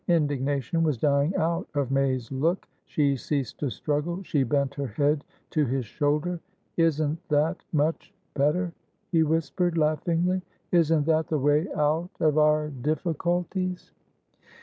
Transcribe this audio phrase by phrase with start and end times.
[0.07, 2.67] Indignation was dying out of May's look.
[2.85, 6.39] She ceased to struggle, she bent her head to his shoulder.
[6.75, 8.73] "Isn't that much better?"
[9.11, 10.41] he whispered, laughingly.
[10.71, 13.91] "Isn't that the way out of our difficulties?"